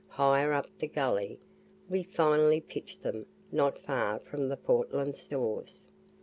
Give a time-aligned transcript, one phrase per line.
[0.07, 1.39] higher up the gully
[1.87, 5.85] we finally pitched them not far from the Portland Stores.